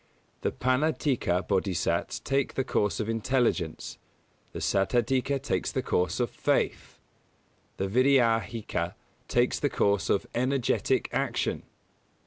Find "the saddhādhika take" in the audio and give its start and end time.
4.51-5.67